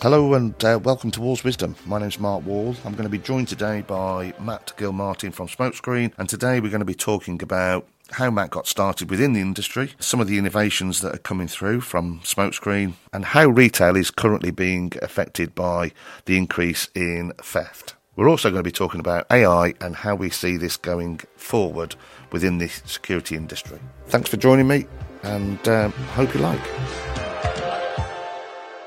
[0.00, 1.74] Hello and uh, welcome to Wall's Wisdom.
[1.86, 2.76] My name's Mark Wall.
[2.84, 6.80] I'm going to be joined today by Matt Gilmartin from Smokescreen, and today we're going
[6.80, 11.00] to be talking about how Matt got started within the industry, some of the innovations
[11.00, 15.90] that are coming through from Smokescreen, and how retail is currently being affected by
[16.26, 17.94] the increase in theft.
[18.14, 21.96] We're also going to be talking about AI and how we see this going forward
[22.30, 23.78] within the security industry.
[24.08, 24.84] Thanks for joining me,
[25.22, 26.60] and um, hope you like.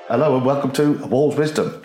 [0.07, 1.81] Hello and welcome to Wall's Wisdom.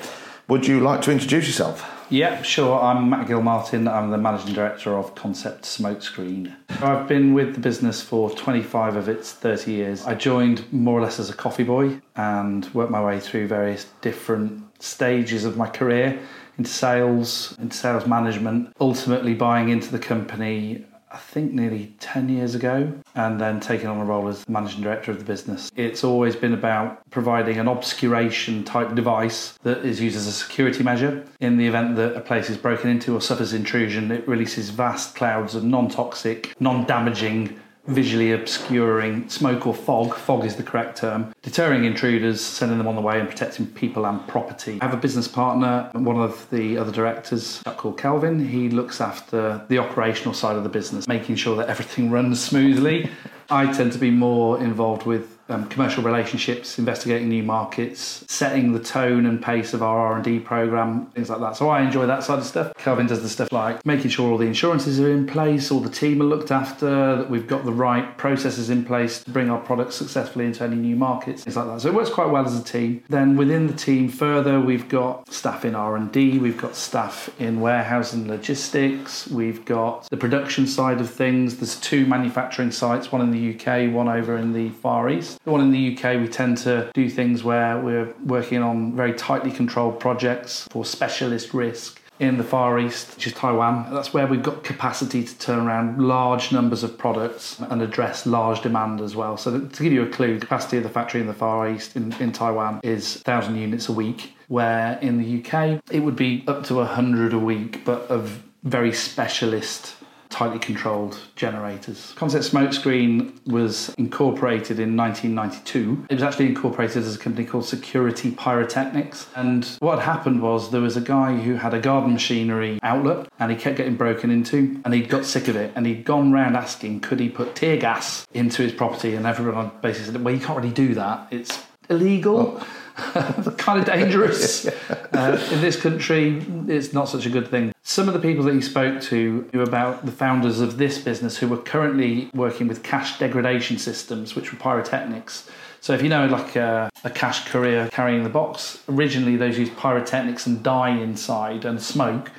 [0.49, 1.87] Would you like to introduce yourself?
[2.11, 2.79] Yeah, sure.
[2.79, 3.89] I'm Matt Gilmartin.
[3.89, 6.55] I'm the managing director of Concept Smokescreen.
[6.83, 10.05] I've been with the business for 25 of its 30 years.
[10.05, 13.87] I joined more or less as a coffee boy and worked my way through various
[14.03, 16.21] different stages of my career
[16.61, 22.55] into sales, into sales management, ultimately buying into the company I think nearly 10 years
[22.55, 25.69] ago, and then taking on a role as managing director of the business.
[25.75, 30.85] It's always been about providing an obscuration type device that is used as a security
[30.85, 31.25] measure.
[31.41, 35.17] In the event that a place is broken into or suffers intrusion, it releases vast
[35.17, 40.99] clouds of non toxic, non damaging visually obscuring smoke or fog, fog is the correct
[40.99, 44.79] term, deterring intruders, sending them on the way, and protecting people and property.
[44.81, 48.47] I have a business partner, one of the other directors, called Calvin.
[48.47, 53.11] He looks after the operational side of the business, making sure that everything runs smoothly.
[53.51, 58.81] I tend to be more involved with um, commercial relationships, investigating new markets, setting the
[58.81, 61.57] tone and pace of our R and D program, things like that.
[61.57, 62.73] So I enjoy that side of stuff.
[62.77, 65.91] Calvin does the stuff like making sure all the insurances are in place, all the
[65.91, 69.61] team are looked after, that we've got the right processes in place to bring our
[69.61, 71.81] products successfully into any new markets, things like that.
[71.81, 73.03] So it works quite well as a team.
[73.09, 77.29] Then within the team, further, we've got staff in R and D, we've got staff
[77.41, 81.57] in warehouse and logistics, we've got the production side of things.
[81.57, 85.40] There's two manufacturing sites, one in the UK, one over in the Far East.
[85.45, 89.15] The one in the UK, we tend to do things where we're working on very
[89.15, 91.99] tightly controlled projects for specialist risk.
[92.19, 96.07] In the Far East, which is Taiwan, that's where we've got capacity to turn around
[96.07, 99.39] large numbers of products and address large demand as well.
[99.39, 101.97] So, to give you a clue, the capacity of the factory in the Far East
[101.97, 106.45] in, in Taiwan is 1,000 units a week, where in the UK it would be
[106.47, 109.97] up to 100 a week, but of very specialist
[110.31, 112.13] tightly controlled generators.
[112.17, 116.07] Concept Smokescreen was incorporated in 1992.
[116.09, 119.27] It was actually incorporated as a company called Security Pyrotechnics.
[119.35, 123.51] And what happened was there was a guy who had a garden machinery outlet and
[123.51, 126.57] he kept getting broken into and he'd got sick of it and he'd gone round
[126.57, 130.41] asking could he put tear gas into his property and everyone basically said, well, you
[130.41, 131.27] can't really do that.
[131.31, 132.63] It's illegal.
[133.57, 134.67] kind of dangerous.
[135.13, 137.73] uh, in this country, it's not such a good thing.
[137.83, 141.49] Some of the people that he spoke to about the founders of this business who
[141.49, 145.49] were currently working with cash degradation systems, which were pyrotechnics.
[145.81, 149.77] So if you know like a, a, cash courier carrying the box, originally those used
[149.79, 152.31] pyrotechnics and dye inside and smoke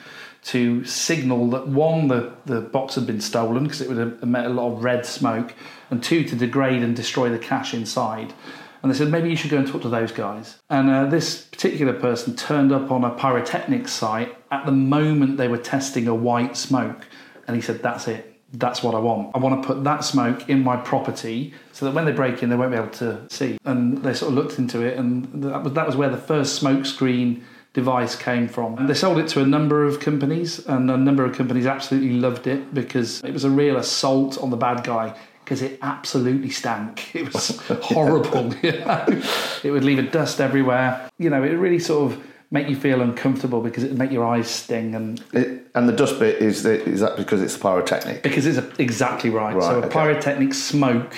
[0.44, 4.50] to signal that one, the, the box had been stolen because it would emit a
[4.50, 5.54] lot of red smoke,
[5.90, 8.34] and two, to degrade and destroy the cash inside.
[8.82, 10.58] And they said, maybe you should go and talk to those guys.
[10.70, 15.48] And uh, this particular person turned up on a pyrotechnics site at the moment they
[15.48, 17.08] were testing a white smoke.
[17.48, 18.28] And he said, that's it.
[18.54, 19.34] That's what I want.
[19.34, 22.50] I want to put that smoke in my property so that when they break in,
[22.50, 23.58] they won't be able to see.
[23.64, 26.56] And they sort of looked into it, and that was, that was where the first
[26.56, 28.78] smoke screen device came from.
[28.78, 32.12] And they sold it to a number of companies, and a number of companies absolutely
[32.12, 35.16] loved it because it was a real assault on the bad guy
[35.52, 37.12] because it absolutely stank.
[37.14, 38.54] It was horrible.
[38.64, 39.06] You know?
[39.64, 41.10] It would leave a dust everywhere.
[41.18, 44.26] You know, it really sort of make you feel uncomfortable because it would make your
[44.26, 48.24] eyes sting and it, and the dust bit is that is that because it's pyrotechnic
[48.24, 49.56] because it's a, exactly right.
[49.56, 49.64] right.
[49.64, 49.90] so a okay.
[49.90, 51.16] pyrotechnic smoke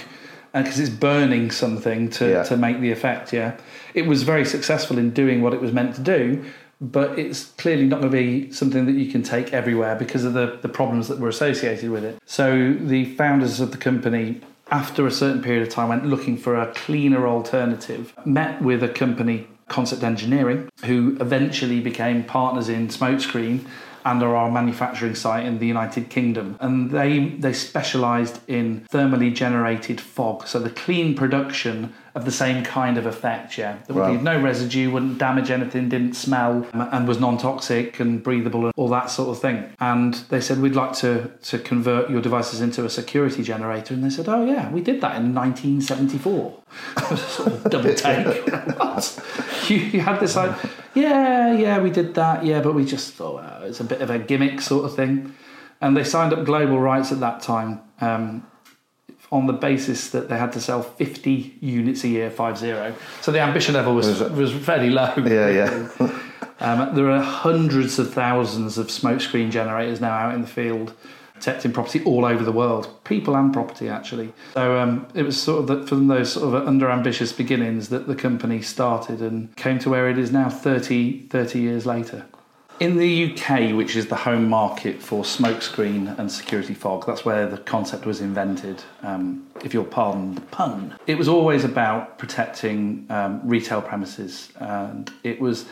[0.53, 2.43] because uh, it's burning something to, yeah.
[2.43, 3.57] to make the effect yeah
[3.95, 6.45] it was very successful in doing what it was meant to do
[6.83, 10.33] but it's clearly not going to be something that you can take everywhere because of
[10.33, 12.19] the, the problems that were associated with it.
[12.25, 16.55] So the founders of the company, after a certain period of time, went looking for
[16.55, 23.65] a cleaner alternative, met with a company, Concept Engineering, who eventually became partners in Smokescreen
[24.05, 26.57] and are our manufacturing site in the United Kingdom.
[26.59, 32.63] And they they specialised in thermally generated fog, so the clean production of the same
[32.63, 33.57] kind of effect.
[33.57, 34.21] Yeah, there would wow.
[34.21, 38.89] no residue, wouldn't damage anything, didn't smell, um, and was non-toxic and breathable and all
[38.89, 39.73] that sort of thing.
[39.79, 44.03] And they said we'd like to to convert your devices into a security generator, and
[44.03, 46.59] they said, oh yeah, we did that in 1974.
[47.17, 48.45] sort of double take.
[49.69, 50.55] you, you had this like,
[50.93, 54.09] yeah, yeah, we did that, yeah, but we just thought well, it's a bit of
[54.09, 55.35] a gimmick sort of thing.
[55.81, 57.81] And they signed up global rights at that time.
[57.99, 58.45] Um,
[59.31, 62.93] on the basis that they had to sell 50 units a year, 5-0.
[63.21, 65.11] So the ambition level was, was fairly low.
[65.17, 66.19] Yeah, yeah.
[66.59, 70.93] um, there are hundreds of thousands of smokescreen generators now out in the field
[71.43, 74.31] protecting property all over the world, people and property actually.
[74.53, 78.15] So um, it was sort of from those sort of under ambitious beginnings that the
[78.15, 82.25] company started and came to where it is now 30, 30 years later.
[82.79, 87.45] In the UK, which is the home market for smokescreen and security fog, that's where
[87.45, 90.95] the concept was invented, um, if you'll pardon the pun.
[91.07, 95.65] It was always about protecting um, retail premises, and it was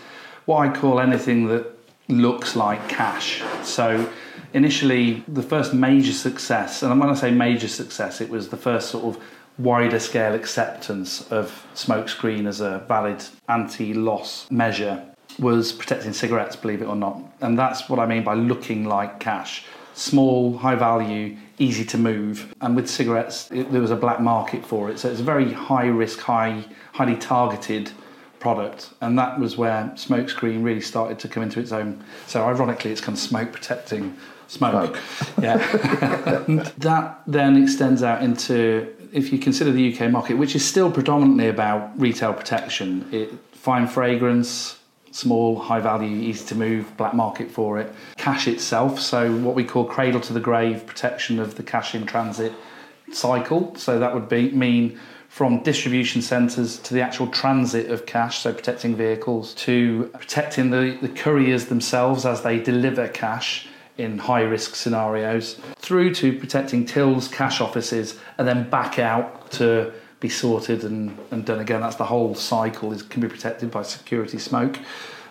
[0.45, 1.65] what I call anything that
[2.07, 3.41] looks like cash.
[3.63, 4.07] So
[4.53, 8.89] initially, the first major success, and when I say major success, it was the first
[8.89, 9.23] sort of
[9.57, 15.05] wider scale acceptance of smokescreen as a valid anti loss measure
[15.39, 17.21] was protecting cigarettes, believe it or not.
[17.41, 19.65] And that's what I mean by looking like cash.
[19.93, 22.53] Small, high value, easy to move.
[22.61, 24.99] And with cigarettes, it, there was a black market for it.
[24.99, 26.63] So it's a very high risk, high,
[26.93, 27.91] highly targeted
[28.41, 28.89] product.
[28.99, 32.03] And that was where smokescreen really started to come into its own.
[32.27, 34.17] So ironically, it's kind of smoke protecting
[34.47, 34.97] smoke.
[34.97, 35.41] smoke.
[35.41, 35.57] Yeah.
[36.79, 41.47] that then extends out into, if you consider the UK market, which is still predominantly
[41.47, 44.79] about retail protection, it, fine fragrance,
[45.11, 47.93] small, high value, easy to move, black market for it.
[48.17, 52.05] Cash itself, so what we call cradle to the grave protection of the cash in
[52.05, 52.53] transit
[53.13, 53.75] cycle.
[53.75, 54.99] So that would be mean
[55.31, 60.97] from distribution centres to the actual transit of cash, so protecting vehicles, to protecting the,
[61.01, 67.29] the couriers themselves as they deliver cash in high risk scenarios, through to protecting tills,
[67.29, 71.79] cash offices, and then back out to be sorted and, and done again.
[71.79, 74.79] That's the whole cycle is can be protected by security smoke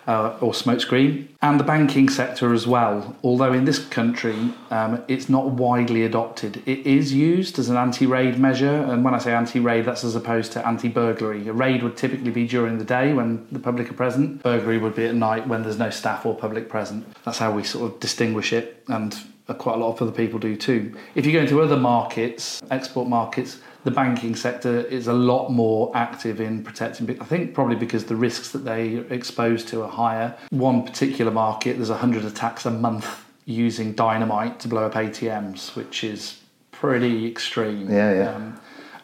[0.07, 3.15] uh, or smokescreen, and the banking sector as well.
[3.23, 8.39] Although in this country um, it's not widely adopted, it is used as an anti-raid
[8.39, 8.75] measure.
[8.89, 11.47] And when I say anti-raid, that's as opposed to anti-burglary.
[11.47, 14.43] A raid would typically be during the day when the public are present.
[14.43, 17.05] Burglary would be at night when there's no staff or public present.
[17.23, 19.15] That's how we sort of distinguish it, and
[19.57, 20.95] quite a lot of other people do too.
[21.13, 25.91] If you go into other markets, export markets, the banking sector is a lot more
[25.95, 27.19] active in protecting.
[27.19, 30.37] I think probably because the risks that they are exposed to are higher.
[30.49, 36.03] One particular market, there's 100 attacks a month using dynamite to blow up ATMs, which
[36.03, 36.39] is
[36.71, 37.89] pretty extreme.
[37.89, 38.35] Yeah, yeah.
[38.35, 38.59] Um,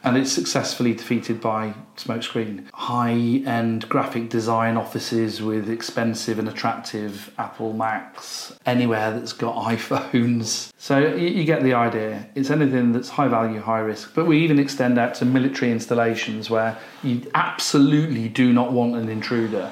[0.07, 2.69] and it's successfully defeated by Smokescreen.
[2.74, 10.71] High end graphic design offices with expensive and attractive Apple Macs, anywhere that's got iPhones.
[10.77, 12.30] So you, you get the idea.
[12.36, 14.15] It's anything that's high value, high risk.
[14.15, 19.10] But we even extend out to military installations where you absolutely do not want an
[19.10, 19.71] intruder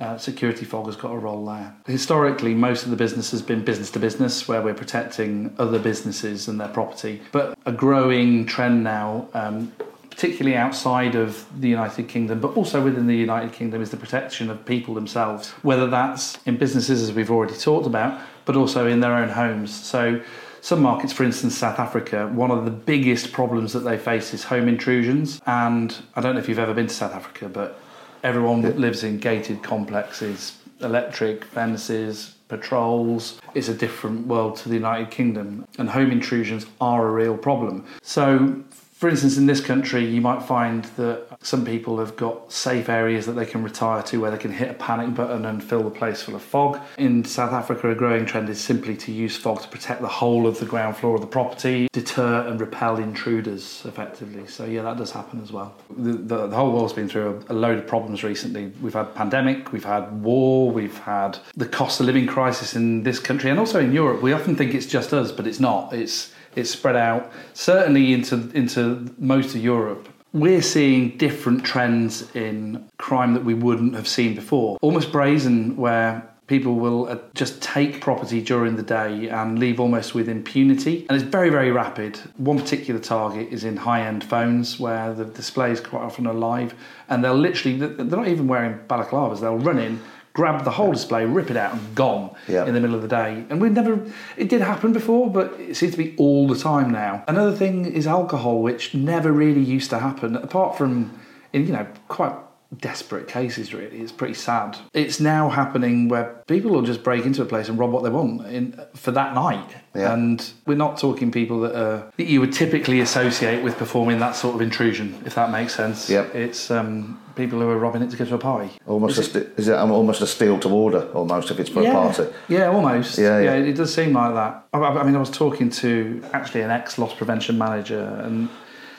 [0.00, 1.74] uh, security fog has got a role there.
[1.86, 6.48] Historically, most of the business has been business to business, where we're protecting other businesses
[6.48, 7.22] and their property.
[7.32, 9.72] But a growing trend now, um,
[10.10, 14.50] particularly outside of the United Kingdom, but also within the United Kingdom, is the protection
[14.50, 19.00] of people themselves, whether that's in businesses, as we've already talked about, but also in
[19.00, 19.74] their own homes.
[19.74, 20.22] So,
[20.60, 24.42] some markets, for instance, South Africa, one of the biggest problems that they face is
[24.42, 25.40] home intrusions.
[25.46, 27.80] And I don't know if you've ever been to South Africa, but
[28.26, 28.70] Everyone yeah.
[28.70, 33.40] lives in gated complexes, electric fences, patrols.
[33.54, 37.86] It's a different world to the United Kingdom, and home intrusions are a real problem.
[38.02, 38.64] So,
[38.94, 43.24] for instance, in this country, you might find that some people have got safe areas
[43.24, 45.90] that they can retire to where they can hit a panic button and fill the
[45.90, 46.80] place full of fog.
[46.98, 50.48] In South Africa, a growing trend is simply to use fog to protect the whole
[50.48, 54.44] of the ground floor of the property, deter and repel intruders effectively.
[54.48, 55.76] So, yeah, that does happen as well.
[55.96, 58.72] The, the, the whole world's been through a, a load of problems recently.
[58.82, 63.20] We've had pandemic, we've had war, we've had the cost of living crisis in this
[63.20, 64.20] country and also in Europe.
[64.20, 65.92] We often think it's just us, but it's not.
[65.92, 70.08] It's it's spread out certainly into into most of Europe.
[70.32, 74.76] We're seeing different trends in crime that we wouldn't have seen before.
[74.82, 80.14] Almost brazen, where people will uh, just take property during the day and leave almost
[80.14, 81.06] with impunity.
[81.08, 82.18] And it's very, very rapid.
[82.36, 86.74] One particular target is in high end phones where the displays quite often are live.
[87.08, 90.00] And they'll literally, they're not even wearing balaclavas, they'll run in,
[90.36, 92.30] grab the whole display, rip it out, and gone
[92.66, 93.46] in the middle of the day.
[93.48, 94.04] And we never,
[94.36, 97.24] it did happen before, but it seems to be all the time now.
[97.26, 101.18] Another thing is alcohol, which never really used to happen, apart from
[101.54, 102.34] in you know quite
[102.76, 103.98] desperate cases really.
[103.98, 104.76] It's pretty sad.
[104.92, 108.10] It's now happening where people will just break into a place and rob what they
[108.10, 109.68] want in, for that night.
[109.94, 110.12] Yeah.
[110.12, 114.36] and we're not talking people that are that you would typically associate with performing that
[114.36, 116.10] sort of intrusion if that makes sense.
[116.10, 116.34] Yep.
[116.34, 118.70] it's um, people who are robbing it to go to a party.
[118.86, 121.82] Almost is, a, it, is it almost a steal to order almost if it's for
[121.82, 122.26] yeah, a party?
[122.48, 123.16] Yeah almost.
[123.16, 123.56] Yeah, yeah.
[123.56, 124.66] yeah it does seem like that.
[124.74, 128.50] I, I mean I was talking to actually an ex loss prevention manager and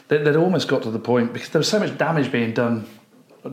[0.08, 2.88] they, would almost got to the point because there was so much damage being done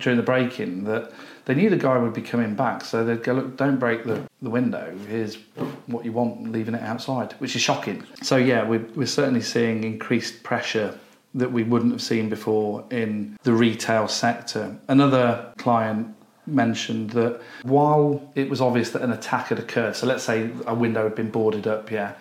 [0.00, 1.12] during the break-in that
[1.44, 4.22] they knew the guy would be coming back, so they'd go, look, don't break the,
[4.40, 4.96] the window.
[5.08, 5.36] Here's
[5.86, 8.02] what you want, leaving it outside, which is shocking.
[8.22, 10.98] So yeah, we're, we're certainly seeing increased pressure
[11.34, 14.76] that we wouldn't have seen before in the retail sector.
[14.88, 16.14] Another client
[16.46, 20.74] mentioned that while it was obvious that an attack had occurred, so let's say a
[20.74, 22.12] window had been boarded up, yeah,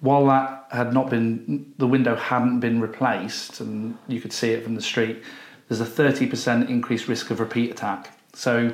[0.00, 4.62] while that had not been, the window hadn't been replaced, and you could see it
[4.62, 5.22] from the street,
[5.68, 8.16] there's a 30% increased risk of repeat attack.
[8.32, 8.72] So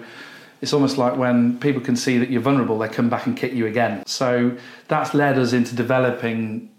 [0.61, 3.53] it's almost like when people can see that you're vulnerable, they come back and kick
[3.53, 4.05] you again.
[4.07, 4.57] So
[4.89, 6.71] that's led us into developing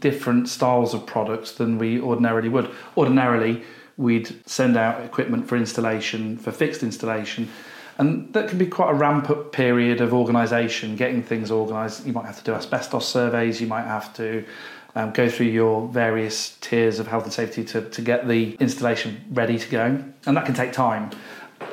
[0.00, 2.70] different styles of products than we ordinarily would.
[2.96, 3.62] Ordinarily,
[3.96, 7.48] we'd send out equipment for installation, for fixed installation,
[7.98, 12.04] and that can be quite a ramp up period of organisation, getting things organised.
[12.06, 14.44] You might have to do asbestos surveys, you might have to
[14.94, 19.24] um, go through your various tiers of health and safety to, to get the installation
[19.30, 21.10] ready to go, and that can take time.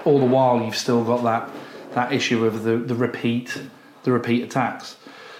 [0.05, 1.49] All the while, you've still got that
[1.93, 3.61] that issue of the, the repeat
[4.03, 4.97] the repeat attacks.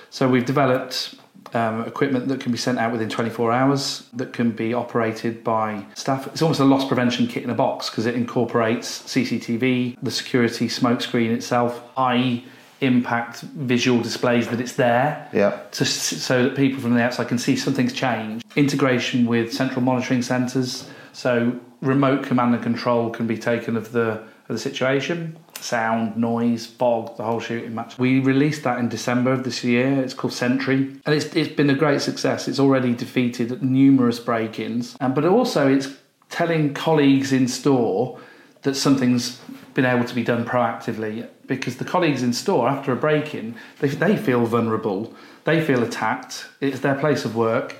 [0.10, 1.16] So we've developed
[1.54, 5.86] um, equipment that can be sent out within 24 hours, that can be operated by
[5.96, 6.28] staff.
[6.28, 10.70] It's almost a loss prevention kit in a box because it incorporates CCTV, the security
[10.70, 12.44] smoke screen itself, eye
[12.82, 15.62] impact visual displays that it's there yeah.
[15.72, 18.46] to, so that people from the outside can see something's changed.
[18.56, 24.10] Integration with central monitoring centres, so remote command and control can be taken of the,
[24.10, 27.98] of the situation sound, noise, fog, the whole shooting match.
[27.98, 30.02] We released that in December of this year.
[30.02, 32.48] It's called Sentry, and it's, it's been a great success.
[32.48, 35.90] It's already defeated numerous break ins, um, but also it's
[36.30, 38.20] telling colleagues in store
[38.64, 39.40] that something's
[39.74, 43.56] been able to be done proactively because the colleagues in store after a break in
[43.80, 45.14] they, they feel vulnerable
[45.46, 47.78] they feel attacked it's their place of work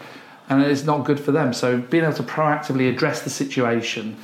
[0.50, 4.18] and it's not good for them so being able to proactively address the situation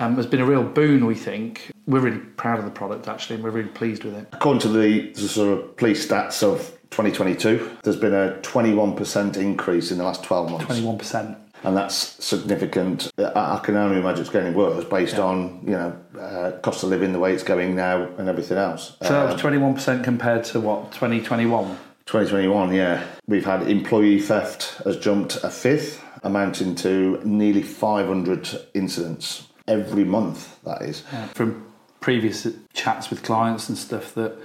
[0.00, 1.70] um, has been a real boon, we think.
[1.86, 4.28] We're really proud of the product, actually, and we're really pleased with it.
[4.32, 6.58] According to the, the sort of police stats of
[6.90, 10.80] 2022, there's been a 21% increase in the last 12 months.
[10.80, 11.36] 21%.
[11.62, 13.10] And that's significant.
[13.18, 15.22] I can only imagine it's getting worse based yeah.
[15.22, 18.96] on you know uh, cost of living, the way it's going now, and everything else.
[19.02, 21.78] So that was um, twenty one percent compared to what twenty twenty one.
[22.06, 23.06] 2021, yeah.
[23.28, 30.60] We've had employee theft has jumped a fifth, amounting to nearly 500 incidents every month.
[30.64, 31.26] That is yeah.
[31.28, 34.36] from previous chats with clients and stuff that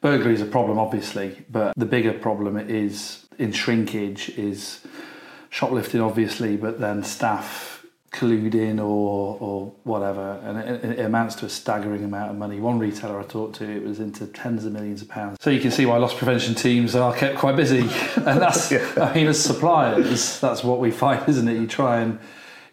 [0.00, 4.80] burglary is a problem, obviously, but the bigger problem is in shrinkage is
[5.50, 11.48] shoplifting, obviously, but then staff colluding or or whatever, and it, it, amounts to a
[11.48, 12.58] staggering amount of money.
[12.58, 15.38] One retailer I talked to, it was into tens of millions of pounds.
[15.40, 17.80] So you can see why loss prevention teams are kept quite busy,
[18.16, 18.86] and that's yeah.
[18.96, 21.58] I mean, as suppliers, that's what we find, isn't it?
[21.58, 22.18] You try and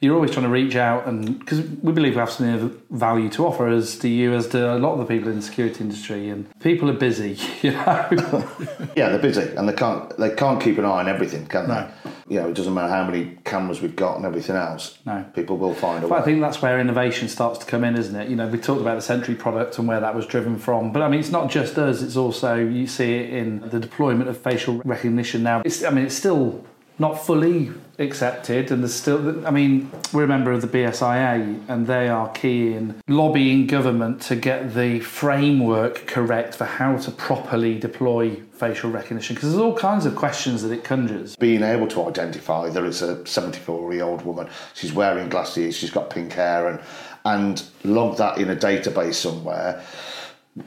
[0.02, 3.30] you're always trying to reach out and because we believe we have something of value
[3.30, 5.82] to offer as to you as to a lot of the people in the security
[5.82, 8.08] industry and people are busy you know
[8.96, 12.12] yeah they're busy and they can't they can't keep an eye on everything can they
[12.30, 15.26] you know it doesn't matter how many cameras we've got and everything else no.
[15.34, 16.22] people will find a but way.
[16.22, 18.30] I think that's where innovation starts to come in isn't it?
[18.30, 21.02] You know we talked about the Sentry product and where that was driven from but
[21.02, 24.38] I mean it's not just us it's also you see it in the deployment of
[24.38, 25.62] facial recognition now.
[25.64, 26.66] It's I mean it's still
[27.00, 31.88] not fully accepted and there's still i mean we're a member of the bsia and
[31.88, 37.80] they are key in lobbying government to get the framework correct for how to properly
[37.80, 41.36] deploy facial recognition because there's all kinds of questions that it conjures.
[41.36, 45.92] Being able to identify there is a 74 year old woman she's wearing glasses she's
[45.92, 46.80] got pink hair and
[47.26, 49.84] and log that in a database somewhere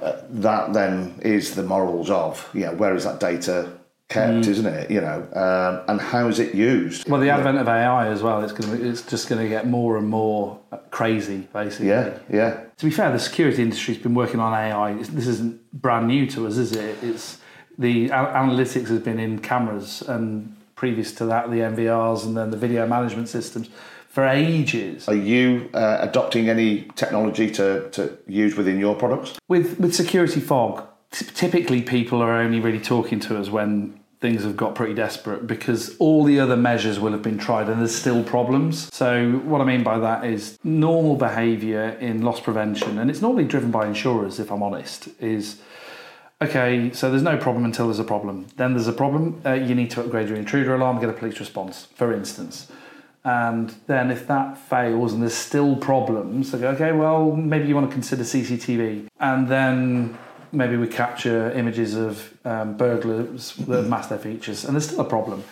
[0.03, 3.73] uh, that then is the morals of yeah where is that data
[4.11, 4.47] kept, mm.
[4.47, 4.91] isn't it?
[4.91, 7.09] You know, um, and how is it used?
[7.09, 8.43] Well, the advent of AI as well.
[8.43, 10.59] It's going to, it's just going to get more and more
[10.91, 11.89] crazy, basically.
[11.89, 12.65] Yeah, yeah.
[12.77, 14.95] To be fair, the security industry's been working on AI.
[14.95, 16.99] This isn't brand new to us, is it?
[17.03, 17.39] It's
[17.79, 22.57] the analytics has been in cameras, and previous to that, the NVRs, and then the
[22.57, 23.71] video management systems
[24.09, 25.09] for ages.
[25.09, 29.39] Are you uh, adopting any technology to, to use within your products?
[29.49, 34.57] With with security fog, typically people are only really talking to us when things have
[34.57, 38.23] got pretty desperate because all the other measures will have been tried and there's still
[38.23, 38.95] problems.
[38.95, 43.45] So, what I mean by that is normal behaviour in loss prevention, and it's normally
[43.45, 45.61] driven by insurers, if I'm honest, is
[46.43, 48.47] okay, so there's no problem until there's a problem.
[48.57, 51.41] Then there's a problem, uh, you need to upgrade your intruder alarm, get a police
[51.41, 52.71] response, for instance.
[53.23, 57.75] And then if that fails and there's still problems, they go, okay, well, maybe you
[57.75, 59.09] want to consider CCTV.
[59.19, 60.19] And then
[60.53, 65.05] maybe we capture images of um, burglars that mask their features, and there's still a
[65.05, 65.45] problem.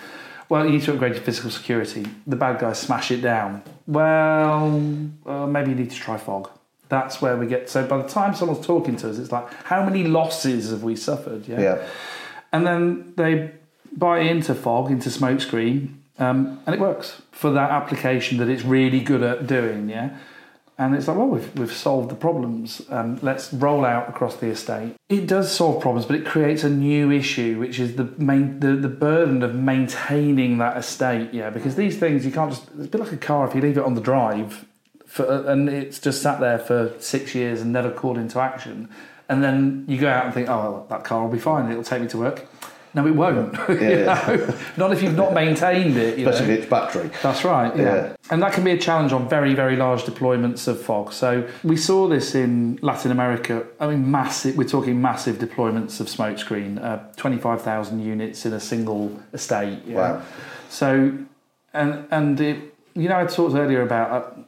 [0.49, 2.07] well, you need to upgrade your physical security.
[2.27, 3.63] The bad guys smash it down.
[3.87, 4.81] Well,
[5.27, 6.51] uh, maybe you need to try fog.
[6.89, 7.69] That's where we get.
[7.69, 10.97] So by the time someone's talking to us, it's like, how many losses have we
[10.97, 11.47] suffered?
[11.47, 11.61] Yeah.
[11.61, 11.87] Yeah.
[12.51, 13.51] And then they
[13.93, 19.01] buy into fog, into smokescreen, um, and it works for that application that it's really
[19.01, 19.91] good at doing.
[19.91, 20.17] Yeah.
[20.81, 22.83] And it's like, well, we've, we've solved the problems.
[22.89, 24.95] Um, let's roll out across the estate.
[25.09, 28.77] It does solve problems, but it creates a new issue, which is the main the,
[28.77, 31.35] the burden of maintaining that estate.
[31.35, 32.69] Yeah, because these things you can't just.
[32.79, 34.67] It's a bit like a car if you leave it on the drive,
[35.05, 38.89] for, and it's just sat there for six years and never called into action,
[39.29, 41.69] and then you go out and think, oh, well, that car will be fine.
[41.69, 42.47] It'll take me to work.
[42.99, 43.55] No, it won't.
[43.79, 44.57] Yeah.
[44.77, 46.19] Not if you've not maintained it.
[46.19, 46.33] You know?
[46.33, 47.11] Especially if it's battery.
[47.23, 47.83] That's right, yeah.
[47.83, 48.17] Yeah.
[48.31, 51.13] And that can be a challenge on very, very large deployments of fog.
[51.13, 53.65] So we saw this in Latin America.
[53.79, 59.21] I mean, massive, we're talking massive deployments of smokescreen, uh, 25,000 units in a single
[59.33, 59.81] estate.
[59.87, 59.97] yeah.
[59.97, 60.23] Wow.
[60.69, 61.17] So,
[61.73, 64.43] and, and it, you know, I talked earlier about uh,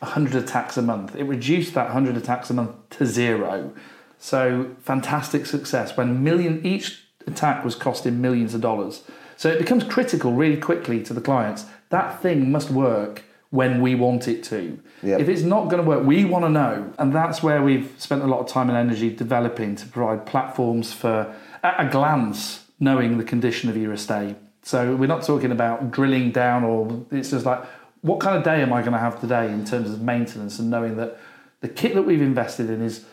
[0.00, 1.16] 100 attacks a month.
[1.16, 3.72] It reduced that 100 attacks a month to zero.
[4.18, 9.02] So fantastic success when million each attack was costing millions of dollars.
[9.36, 11.64] So it becomes critical really quickly to the clients.
[11.90, 14.78] That thing must work when we want it to.
[15.02, 15.20] Yep.
[15.20, 16.92] If it's not going to work, we want to know.
[16.98, 20.92] And that's where we've spent a lot of time and energy developing to provide platforms
[20.92, 24.36] for, at a glance, knowing the condition of your estate.
[24.62, 27.64] So we're not talking about drilling down or it's just like,
[28.00, 30.68] what kind of day am I going to have today in terms of maintenance and
[30.68, 31.18] knowing that
[31.60, 33.04] the kit that we've invested in is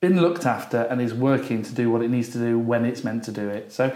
[0.00, 3.04] been looked after and is working to do what it needs to do when it's
[3.04, 3.72] meant to do it.
[3.72, 3.94] So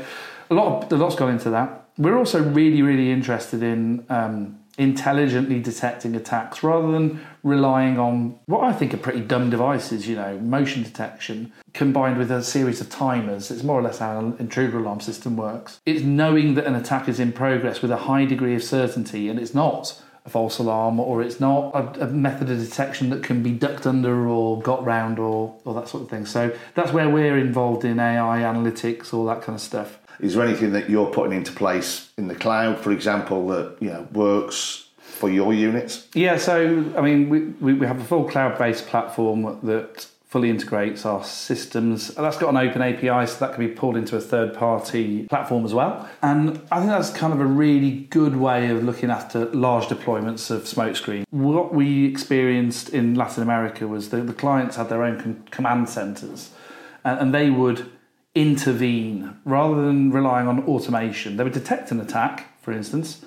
[0.51, 1.89] a lot of, a lot's gone into that.
[1.97, 8.65] We're also really, really interested in um, intelligently detecting attacks rather than relying on what
[8.65, 12.91] I think are pretty dumb devices, you know, motion detection combined with a series of
[12.91, 13.51] timers.
[13.51, 15.81] It's more or less how an intruder alarm system works.
[15.87, 19.39] It's knowing that an attack is in progress with a high degree of certainty and
[19.39, 23.43] it's not a false alarm or it's not a, a, method of detection that can
[23.43, 26.25] be ducked under or got round or, or that sort of thing.
[26.25, 29.99] So that's where we're involved in AI analytics, all that kind of stuff.
[30.21, 33.91] Is there anything that you're putting into place in the cloud, for example, that you
[33.91, 36.07] know works for your units?
[36.15, 40.51] Yeah, so I mean, we, we, we have a full cloud based platform that fully
[40.51, 42.09] integrates our systems.
[42.09, 45.65] That's got an open API, so that can be pulled into a third party platform
[45.65, 46.09] as well.
[46.23, 50.51] And I think that's kind of a really good way of looking after large deployments
[50.51, 51.23] of smokescreen.
[51.31, 55.89] What we experienced in Latin America was the, the clients had their own com- command
[55.89, 56.51] centers
[57.05, 57.89] and, and they would
[58.35, 61.37] intervene rather than relying on automation.
[61.37, 63.25] They would detect an attack, for instance,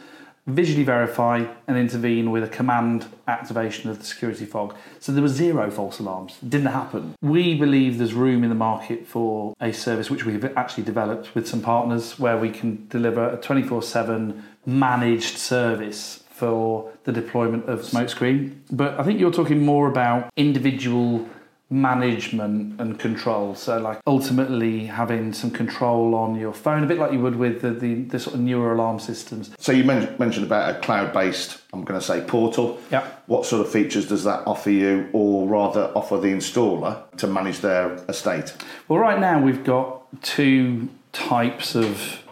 [0.47, 4.73] visually verify and intervene with a command activation of the security fog.
[4.99, 6.37] So there were zero false alarms.
[6.41, 7.15] It didn't happen.
[7.21, 11.47] We believe there's room in the market for a service which we've actually developed with
[11.47, 18.53] some partners where we can deliver a 24/7 managed service for the deployment of smokescreen.
[18.71, 21.27] But I think you're talking more about individual
[21.69, 23.53] management and control.
[23.53, 27.61] So, like ultimately having some control on your phone, a bit like you would with
[27.61, 29.51] the, the, the sort of newer alarm systems.
[29.59, 32.79] So you men- mentioned about a cloud-based, I'm going to say portal.
[32.89, 33.05] Yeah.
[33.25, 37.59] What sort of features does that offer you, or rather offer the installer to manage
[37.59, 38.53] their estate?
[38.87, 42.23] Well, right now we've got two types of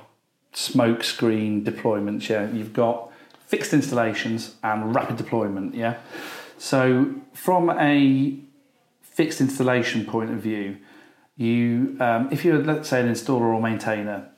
[0.53, 2.29] smoke screen deployments.
[2.29, 3.11] Yeah, you've got
[3.47, 5.75] fixed installations and rapid deployment.
[5.75, 5.97] Yeah,
[6.57, 8.39] so from a
[9.15, 10.77] fixed installation point of view,
[11.37, 14.29] you um, if you're let's say an installer or maintainer,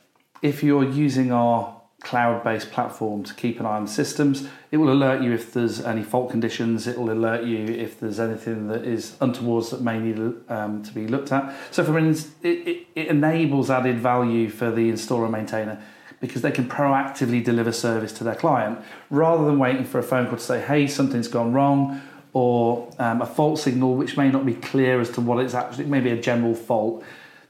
[0.42, 4.94] if you're using our cloud-based platform to keep an eye on the systems, it will
[4.94, 6.86] alert you if there's any fault conditions.
[6.86, 10.94] It will alert you if there's anything that is untowards that may need um, to
[10.94, 11.56] be looked at.
[11.72, 15.82] So, for instance, it, it, it enables added value for the installer and maintainer
[16.20, 20.28] because they can proactively deliver service to their client rather than waiting for a phone
[20.28, 22.02] call to say, "Hey, something's gone wrong."
[22.38, 25.86] Or um, a fault signal which may not be clear as to what it's actually,
[25.86, 27.04] maybe a general fault,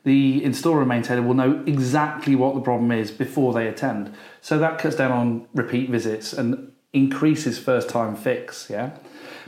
[0.05, 4.15] the installer and maintainer will know exactly what the problem is before they attend.
[4.39, 8.91] So that cuts down on repeat visits and increases first time fix, yeah?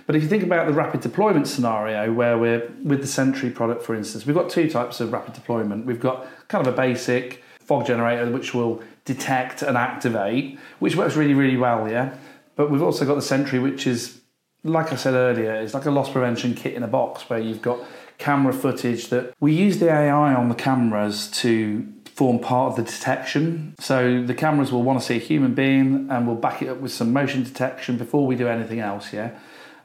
[0.06, 3.82] But if you think about the rapid deployment scenario where we're with the Sentry product,
[3.82, 5.86] for instance, we've got two types of rapid deployment.
[5.86, 11.16] We've got kind of a basic fog generator which will detect and activate, which works
[11.16, 12.18] really, really well, yeah?
[12.58, 14.19] But we've also got the Sentry, which is
[14.64, 17.62] like I said earlier, it's like a loss prevention kit in a box where you've
[17.62, 17.80] got
[18.18, 22.92] camera footage that we use the AI on the cameras to form part of the
[22.92, 23.74] detection.
[23.80, 26.80] So the cameras will want to see a human being and we'll back it up
[26.80, 29.38] with some motion detection before we do anything else, yeah?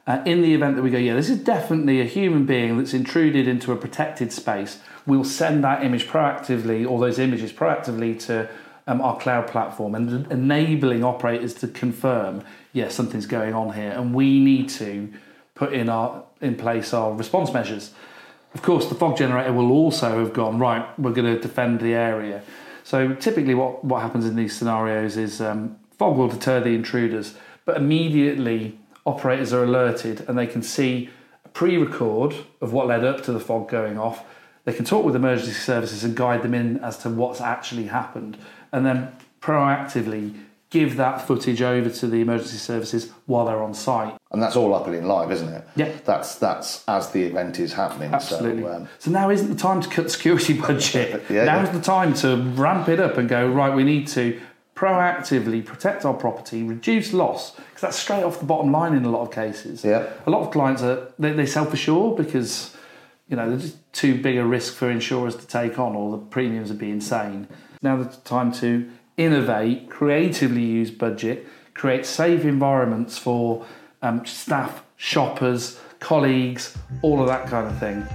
[0.05, 2.93] Uh, in the event that we go, yeah, this is definitely a human being that's
[2.93, 8.47] intruded into a protected space, we'll send that image proactively or those images proactively to
[8.87, 12.43] um, our cloud platform and enabling operators to confirm,
[12.73, 15.11] yes, something's going on here, and we need to
[15.55, 17.93] put in our in place our response measures.
[18.53, 20.87] Of course, the fog generator will also have gone right.
[20.99, 22.41] We're going to defend the area.
[22.83, 27.35] So typically, what what happens in these scenarios is um, fog will deter the intruders,
[27.65, 31.09] but immediately operators are alerted and they can see
[31.45, 34.23] a pre-record of what led up to the fog going off.
[34.65, 38.37] They can talk with emergency services and guide them in as to what's actually happened,
[38.71, 40.35] and then proactively
[40.71, 44.13] give that footage over to the emergency services while they're on site.
[44.31, 45.65] And that's all up and in live, isn't it?
[45.75, 45.91] Yeah.
[46.03, 48.13] That's that's as the event is happening.
[48.13, 48.63] Absolutely.
[48.63, 51.23] So, um, so now isn't the time to cut security budget.
[51.29, 51.73] Yeah, Now's yeah.
[51.73, 54.39] the time to ramp it up and go, right, we need to
[54.75, 59.09] proactively protect our property, reduce loss, because that's straight off the bottom line in a
[59.09, 59.83] lot of cases.
[59.85, 60.09] Yeah.
[60.25, 62.75] A lot of clients are they, they self-assure because
[63.27, 66.17] you know they're just too big a risk for insurers to take on or the
[66.17, 67.47] premiums would be insane.
[67.81, 73.65] Now the time to innovate, creatively use budget, create safe environments for
[74.01, 78.05] um, staff, shoppers, colleagues, all of that kind of thing.